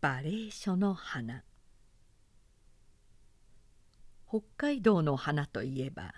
[0.00, 1.42] バレー書の花。
[4.28, 6.12] 北海道の花といえば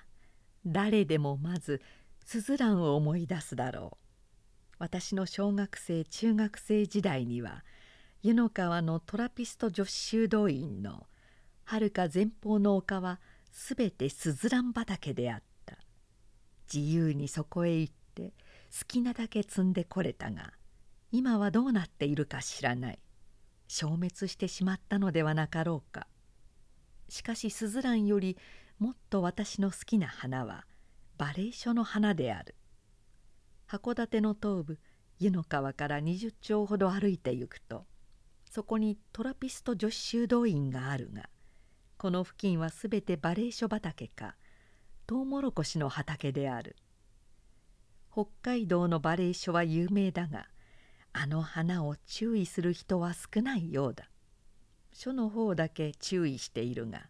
[0.67, 1.81] 誰でもまず
[2.25, 3.97] スズランを思い出すだろう。
[4.81, 7.65] 私の小学生中学生時代には
[8.23, 11.07] 湯の川のトラピスト女子修道院の
[11.65, 13.21] はるか前方の丘は
[13.53, 15.79] すべてスズラン畑であった。
[16.73, 18.33] 自由にそこへ行って
[18.77, 20.53] 好きなだけ摘んでこれたが
[21.13, 22.99] 今はどうなっているか知らない。
[23.69, 26.09] 消滅してしまったのではなかろうか。
[27.09, 28.37] しかしスズランより
[28.79, 30.67] もっと私の好きな花は
[31.17, 32.55] バレー書の花である。
[33.69, 34.79] 函館の東部
[35.19, 37.85] 湯の川から20丁ほど歩いて行くと
[38.51, 41.29] そこにトラピスト女子修道院があるが
[41.99, 44.37] この付近はすべてバレー書畑か
[45.07, 46.77] トウモロコシの畑である。
[48.13, 50.49] 北海道のバレー書は有名だが
[51.21, 54.09] あの花を注意する人は少ないようだ。
[54.93, 57.09] 書の方だけ注意しているが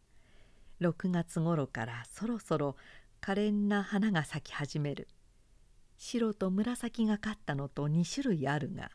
[0.80, 2.76] 6月頃からそろそろ
[3.20, 5.08] 可憐な花が咲き始める。
[5.98, 8.90] 白と紫がかったのと2種類あるが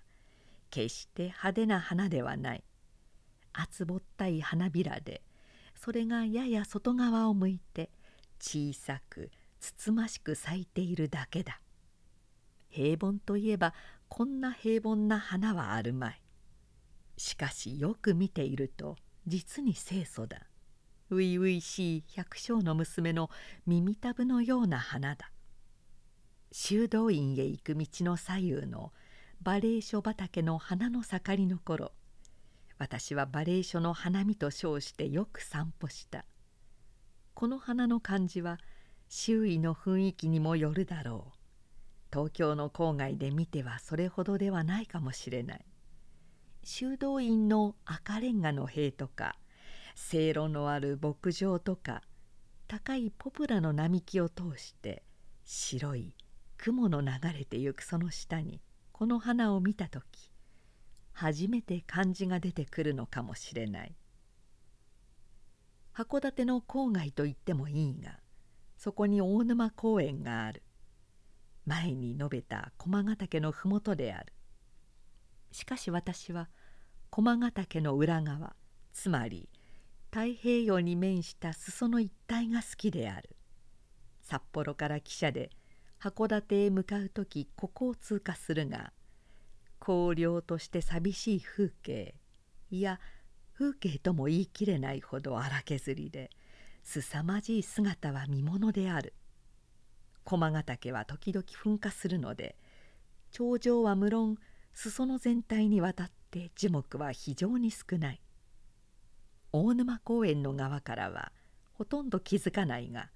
[0.72, 2.64] 決して派手な花ではない。
[3.54, 5.22] 厚ぼったい花びらで
[5.76, 7.92] それがやや外側を向いて
[8.40, 11.60] 小さくつつましく咲いているだけだ。
[12.72, 13.76] 平凡といえば
[14.16, 16.22] こんな平凡な花はあるまい。
[17.18, 20.42] しかしよく見ていると実に清楚だ。
[21.10, 23.32] 初々しい百姓の娘の
[23.66, 25.32] 耳たぶのような花だ。
[26.52, 28.94] 修道院へ行く道の左右の
[29.42, 31.92] バレー書畑の花の盛りの頃
[32.78, 36.24] 私はバレー書の花見と称してよく散歩した。
[37.34, 38.60] この花の感じは
[39.10, 41.43] 周囲の雰囲気にもよるだろう。
[42.14, 45.66] 東京の郊外で見てはそれほどではないかもしれない。
[46.64, 49.36] 修道院の赤レンガの塀とか
[49.96, 52.04] せいろのある牧場とか
[52.68, 55.02] 高いポプラの並木を通して
[55.44, 56.14] 白い
[56.58, 60.32] 雲の流れてゆくその下にこの花を見た時
[61.14, 63.96] 初めて漢字が出てくるのかもしれない。
[65.96, 68.20] 函館の郊外と言ってもいいが
[68.78, 70.62] そこに大沼公園がある。
[71.66, 74.34] 前に述べた駒ヶ岳の麓である。
[75.52, 76.50] しかし私は
[77.10, 78.56] 駒ヶ岳の裏側
[78.92, 79.50] つまり
[80.12, 83.36] 太平洋に面した裾の一帯が好きである。
[84.22, 85.50] 札幌から汽車で
[86.00, 88.92] 函館へ向かう時ここを通過するが
[89.80, 92.16] 荒涼として寂しい風景
[92.72, 93.00] いや
[93.54, 96.30] 風景とも言い切れないほど荒削りで
[96.84, 99.14] 凄まじい姿は見ものである。
[100.24, 102.56] 駒ヶ岳は時々噴火するので
[103.32, 104.38] 頂上は無論
[104.74, 108.22] 裾野全体にわたって樹木は非常に少ない。
[109.52, 111.32] 大沼公園の側からは
[111.74, 113.12] ほとんど気づかないが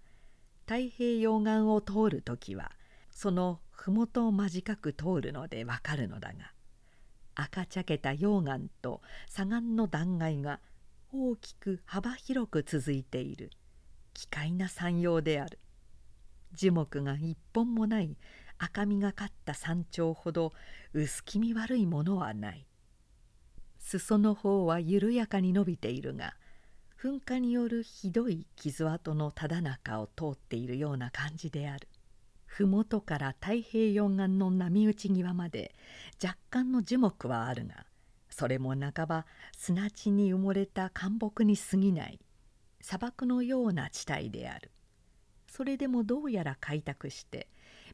[0.67, 2.71] 太平洋岸を通る時は
[3.09, 6.51] その麓を間近く通るのでわかるのだが
[7.33, 10.59] 赤茶けた溶岩と砂岩の断崖が
[11.11, 13.51] 大きく幅広く続いている
[14.13, 15.59] 奇怪な山陽である。
[16.53, 18.17] 樹木が一本もない
[18.57, 20.53] 赤みがかった山頂ほど
[20.93, 22.65] 薄気味悪いものはない。
[23.79, 26.35] 裾の方は緩やかに伸びているが
[27.01, 31.87] 噴火によるひどい傷跡のただ中を通っているような感じである。
[32.47, 35.75] 麓から太平洋岸の波打ち際まで
[36.23, 37.85] 若干の樹木はあるが
[38.29, 39.25] それも半ば
[39.55, 42.19] 砂地に埋もれた干木に過ぎない
[42.81, 44.71] 砂漠のような地帯である。
[45.57, 47.47] それでもどうやら開拓して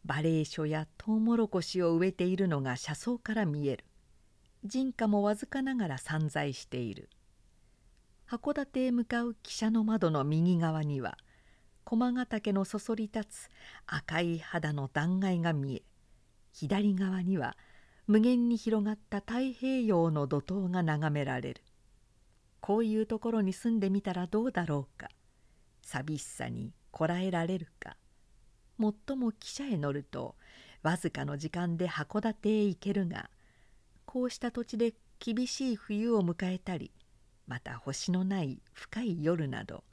[0.04, 3.86] バレー書やトウモロコシを植えているのが車窓から見える。
[4.66, 7.08] 人家もわずかながら散在している。
[8.30, 11.18] 函館へ向かう汽車の窓の右側には
[11.86, 13.50] 駒ヶ岳のそそり立つ
[13.88, 15.84] 赤い肌の断崖が見え
[16.52, 17.56] 左側には
[18.08, 21.62] 無限に広がった太平洋の怒涛が眺められる。
[22.60, 25.08] こういうところに住んでみたらどうだろうか。
[25.82, 27.98] 寂しさにこらえられるか。
[28.78, 30.36] もっとも汽車へ乗ると
[30.84, 33.30] わずかの時間で函館へ行けるが
[34.06, 36.92] こうした土地で厳しい冬を迎えたり
[37.48, 39.84] また星のない深い夜など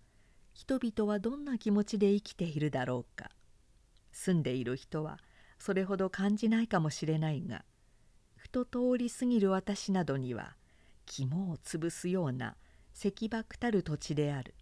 [0.52, 3.30] 人々はどんな気持ちで生きているだろうか。
[4.12, 5.18] 住んでいる人は
[5.58, 7.64] それほど感じないかもしれないが
[8.36, 10.56] ふと通り過ぎる私などには
[11.06, 12.56] 肝を潰すような
[12.94, 14.54] 石爆たる土地である。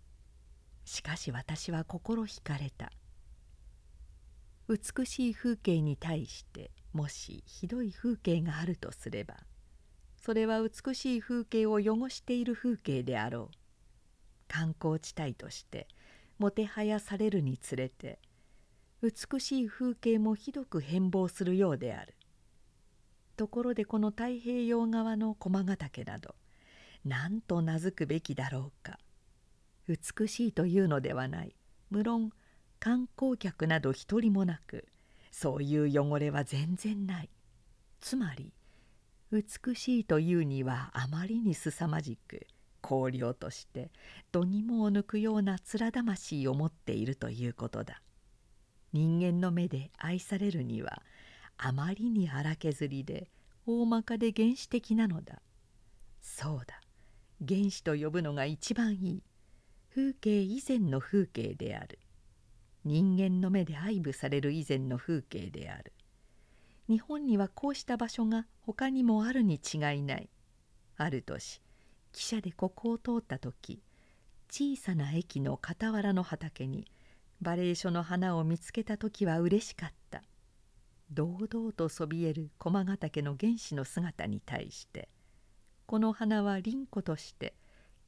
[0.88, 2.90] しかし私は心惹かれた。
[4.69, 9.35] 美しい風景に対してもしひどい風景があるとすれば
[10.17, 13.56] それは美しい風景を汚している風景であろう。
[14.49, 15.88] 観光地帯として
[16.38, 18.19] もてはやされるにつれて
[19.02, 22.14] 美しい風景もひどく変貌するようである。
[23.37, 26.35] ところでこの太平洋側の駒ヶ岳など
[27.05, 28.99] 何と名付くべきだろうか。
[29.88, 31.55] 美しいというのではない。
[31.90, 32.31] 無論
[32.79, 34.87] 観光客など一人もなく
[35.31, 37.31] そういう汚れは全然ない。
[38.00, 38.52] つまり
[39.32, 42.46] 美しいというにはあまりにすさまじく
[42.82, 43.90] 荒涼として
[44.31, 48.02] 度肝を抜くような面魂を持っているということだ。
[48.93, 51.02] 人間の目で愛されるには
[51.56, 53.31] あまりに荒削りで
[53.67, 55.43] 大まかで原始的なのだ。
[56.20, 56.81] そうだ。
[57.46, 59.23] 原始と呼ぶのが一番いい。
[59.99, 61.99] 風景以前の風景である。
[62.85, 65.93] 人間の目で愛撫される以前の風景である。
[66.89, 70.31] 日本にはこうした場所が他にもあるに違いない。
[70.99, 71.61] ある年
[72.12, 73.83] 汽車でここを通った時
[74.49, 76.87] 小さな駅の傍らの畑に
[77.41, 80.23] バレエ書の花を見つけた時は嬉しかった。
[81.11, 85.09] 堂々とそびえる駒ヶ岳の原始の姿に対して
[85.87, 87.55] この花は凛子として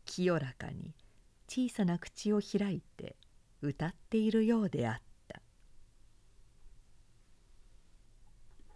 [0.04, 0.94] 清らかに
[1.52, 3.16] 小さな口を開いて
[3.60, 5.09] 歌っているようであった。